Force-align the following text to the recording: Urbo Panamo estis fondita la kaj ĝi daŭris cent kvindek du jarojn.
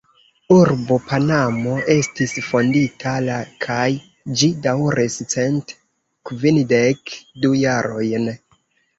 Urbo 0.53 0.95
Panamo 1.09 1.73
estis 1.95 2.31
fondita 2.45 3.11
la 3.25 3.35
kaj 3.65 3.83
ĝi 4.41 4.49
daŭris 4.63 5.17
cent 5.33 5.75
kvindek 6.31 7.13
du 7.45 7.53
jarojn. 7.65 8.27